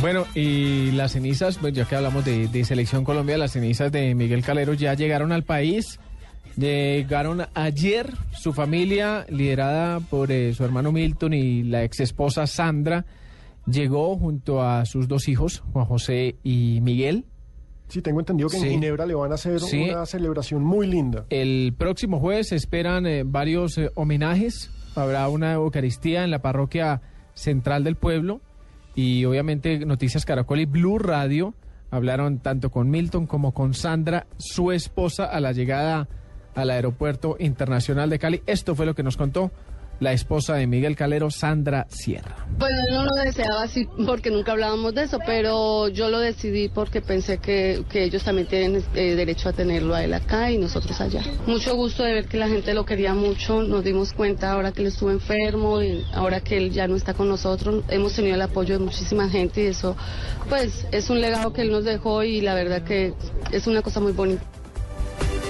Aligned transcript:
Bueno, 0.00 0.24
y 0.34 0.90
las 0.92 1.12
cenizas, 1.12 1.58
pues 1.58 1.72
ya 1.74 1.84
que 1.84 1.94
hablamos 1.96 2.24
de, 2.24 2.48
de 2.48 2.64
Selección 2.64 3.04
Colombia, 3.04 3.36
las 3.36 3.52
cenizas 3.52 3.92
de 3.92 4.14
Miguel 4.14 4.42
Calero 4.42 4.72
ya 4.74 4.94
llegaron 4.94 5.30
al 5.32 5.42
país. 5.44 5.98
Llegaron 6.56 7.42
ayer, 7.54 8.12
su 8.32 8.52
familia, 8.52 9.24
liderada 9.28 10.00
por 10.00 10.32
eh, 10.32 10.52
su 10.54 10.64
hermano 10.64 10.90
Milton 10.90 11.32
y 11.34 11.62
la 11.62 11.84
ex 11.84 12.00
esposa 12.00 12.46
Sandra, 12.46 13.04
llegó 13.66 14.16
junto 14.16 14.62
a 14.62 14.84
sus 14.84 15.06
dos 15.06 15.28
hijos, 15.28 15.62
Juan 15.72 15.84
José 15.86 16.36
y 16.42 16.80
Miguel. 16.82 17.24
Sí, 17.88 18.02
tengo 18.02 18.20
entendido 18.20 18.48
que 18.48 18.58
Sí. 18.58 18.66
en 18.66 18.70
Ginebra 18.72 19.06
le 19.06 19.14
van 19.14 19.32
a 19.32 19.34
hacer 19.36 19.60
Sí. 19.60 19.90
una 19.90 20.06
celebración 20.06 20.62
muy 20.64 20.86
linda. 20.86 21.24
El 21.30 21.74
próximo 21.76 22.20
jueves 22.20 22.48
se 22.48 22.56
esperan 22.56 23.06
eh, 23.06 23.22
varios 23.24 23.78
eh, 23.78 23.90
homenajes. 23.94 24.70
Habrá 24.96 25.28
una 25.28 25.52
Eucaristía 25.54 26.24
en 26.24 26.30
la 26.30 26.40
parroquia 26.40 27.00
central 27.34 27.84
del 27.84 27.96
pueblo. 27.96 28.40
Y 28.94 29.24
obviamente 29.24 29.78
Noticias 29.86 30.24
Caracol 30.24 30.60
y 30.60 30.66
Blue 30.66 30.98
Radio 30.98 31.54
hablaron 31.90 32.38
tanto 32.38 32.70
con 32.70 32.90
Milton 32.90 33.26
como 33.26 33.52
con 33.52 33.74
Sandra, 33.74 34.26
su 34.38 34.72
esposa, 34.72 35.24
a 35.24 35.40
la 35.40 35.52
llegada 35.52 36.08
al 36.54 36.70
aeropuerto 36.70 37.36
internacional 37.38 38.10
de 38.10 38.18
Cali. 38.18 38.42
Esto 38.46 38.74
fue 38.74 38.86
lo 38.86 38.94
que 38.94 39.02
nos 39.02 39.16
contó 39.16 39.50
la 40.00 40.12
esposa 40.12 40.54
de 40.54 40.66
Miguel 40.66 40.96
Calero, 40.96 41.30
Sandra 41.30 41.86
Sierra. 41.88 42.46
Pues 42.58 42.72
no 42.90 43.04
lo 43.04 43.14
deseaba 43.22 43.62
así 43.62 43.86
porque 44.06 44.30
nunca 44.30 44.52
hablábamos 44.52 44.94
de 44.94 45.04
eso, 45.04 45.18
pero 45.24 45.88
yo 45.88 46.08
lo 46.08 46.18
decidí 46.18 46.68
porque 46.68 47.00
pensé 47.00 47.38
que, 47.38 47.84
que 47.90 48.04
ellos 48.04 48.24
también 48.24 48.48
tienen 48.48 48.82
eh, 48.94 49.14
derecho 49.14 49.50
a 49.50 49.52
tenerlo 49.52 49.94
a 49.94 50.02
él 50.02 50.14
acá 50.14 50.50
y 50.50 50.58
nosotros 50.58 51.00
allá. 51.00 51.22
Mucho 51.46 51.76
gusto 51.76 52.02
de 52.02 52.14
ver 52.14 52.26
que 52.26 52.38
la 52.38 52.48
gente 52.48 52.74
lo 52.74 52.84
quería 52.84 53.14
mucho, 53.14 53.62
nos 53.62 53.84
dimos 53.84 54.12
cuenta 54.12 54.52
ahora 54.52 54.72
que 54.72 54.80
él 54.80 54.88
estuvo 54.88 55.10
enfermo 55.10 55.82
y 55.82 56.04
ahora 56.12 56.40
que 56.40 56.56
él 56.56 56.70
ya 56.70 56.88
no 56.88 56.96
está 56.96 57.14
con 57.14 57.28
nosotros, 57.28 57.84
hemos 57.88 58.14
tenido 58.14 58.34
el 58.34 58.42
apoyo 58.42 58.78
de 58.78 58.84
muchísima 58.84 59.28
gente 59.28 59.62
y 59.62 59.66
eso 59.66 59.96
pues 60.48 60.86
es 60.92 61.10
un 61.10 61.20
legado 61.20 61.52
que 61.52 61.62
él 61.62 61.70
nos 61.70 61.84
dejó 61.84 62.22
y 62.24 62.40
la 62.40 62.54
verdad 62.54 62.82
que 62.82 63.12
es 63.52 63.66
una 63.66 63.82
cosa 63.82 64.00
muy 64.00 64.12
bonita. 64.12 64.42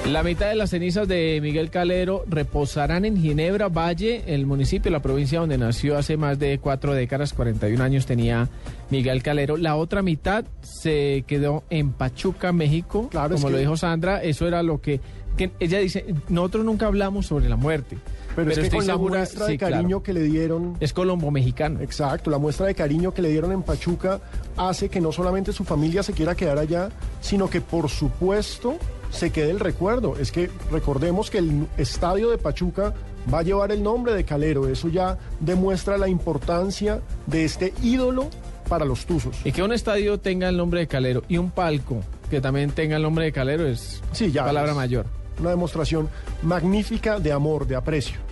La 0.09 0.25
mitad 0.25 0.48
de 0.48 0.56
las 0.56 0.70
cenizas 0.70 1.06
de 1.06 1.39
Miguel 1.41 1.70
Calero 1.70 2.25
reposarán 2.27 3.05
en 3.05 3.17
Ginebra, 3.17 3.69
Valle, 3.69 4.25
el 4.27 4.45
municipio, 4.45 4.91
la 4.91 5.01
provincia 5.01 5.39
donde 5.39 5.57
nació 5.57 5.97
hace 5.97 6.17
más 6.17 6.37
de 6.39 6.59
cuatro 6.59 6.95
décadas, 6.95 7.33
41 7.33 7.83
años 7.84 8.07
tenía 8.07 8.48
Miguel 8.91 9.23
Calero. 9.23 9.57
La 9.57 9.77
otra 9.77 10.03
mitad 10.03 10.45
se 10.62 11.23
quedó 11.29 11.62
en 11.70 11.92
Pachuca, 11.92 12.51
México. 12.53 13.09
Claro, 13.09 13.37
es 13.37 13.41
Como 13.41 13.53
lo 13.53 13.59
dijo 13.59 13.77
Sandra, 13.77 14.20
eso 14.20 14.48
era 14.48 14.65
lo 14.65 14.81
que, 14.81 15.01
que 15.37 15.53
ella 15.61 15.79
dice, 15.79 16.05
nosotros 16.29 16.64
nunca 16.64 16.87
hablamos 16.87 17.27
sobre 17.27 17.48
la 17.48 17.57
muerte. 17.57 17.97
Pero, 18.35 18.51
es 18.51 18.59
que 18.59 18.69
con 18.70 18.87
la 18.87 18.95
segura- 18.95 19.19
muestra 19.20 19.47
sí, 19.47 19.53
de 19.53 19.59
cariño 19.59 19.87
claro. 19.89 20.03
que 20.03 20.12
le 20.14 20.23
dieron, 20.23 20.77
Es 20.81 20.92
colombo-mexicano. 20.92 21.81
exacto, 21.83 22.31
la 22.31 22.39
muestra 22.39 22.67
de 22.67 22.75
cariño 22.75 23.12
que 23.14 23.23
le 23.23 23.29
dieron 23.29 23.53
en 23.53 23.62
Pachuca 23.62 24.20
hace 24.57 24.89
que 24.89 25.01
no 25.01 25.12
solamente 25.12 25.53
su 25.53 25.62
familia 25.64 26.03
se 26.03 26.14
quiera 26.14 26.35
quedar 26.35 26.59
allá, 26.59 26.89
sino 27.20 27.48
que 27.48 27.61
por 27.61 27.89
supuesto 27.89 28.77
se 29.11 29.30
quede 29.30 29.50
el 29.50 29.61
recuerdo. 29.61 30.16
Es 30.16 30.33
que 30.33 30.50
recordemos 30.70 31.30
que 31.30 31.39
el 31.39 31.67
estadio 31.77 32.30
de 32.30 32.39
Pachuca 32.39 32.95
va 33.33 33.40
a 33.40 33.42
llevar 33.42 33.73
el 33.73 33.83
nombre 33.83 34.14
de 34.14 34.24
Calero. 34.24 34.68
Eso 34.68 34.89
ya 34.89 35.18
demuestra 35.40 35.98
la 35.98 36.08
importancia 36.08 37.01
de 37.27 37.45
este 37.45 37.74
ídolo 37.83 38.29
para 38.68 38.85
los 38.85 39.05
Tuzos. 39.05 39.36
Y 39.45 39.52
que 39.52 39.62
un 39.62 39.73
estadio 39.73 40.18
tenga 40.18 40.48
el 40.48 40.57
nombre 40.57 40.80
de 40.80 40.86
Calero 40.86 41.23
y 41.29 41.39
un 41.39 41.51
palco 41.51 42.02
que 42.30 42.40
también 42.40 42.70
tenga 42.70 42.96
el 42.96 43.02
nombre 43.02 43.24
de 43.24 43.33
Calero 43.33 43.67
es 43.67 44.01
Sí, 44.12 44.30
ya 44.30 44.45
palabra 44.45 44.70
es 44.70 44.77
mayor. 44.77 45.07
Una 45.40 45.51
demostración 45.51 46.08
magnífica 46.42 47.18
de 47.18 47.33
amor, 47.33 47.67
de 47.67 47.77
aprecio. 47.77 48.30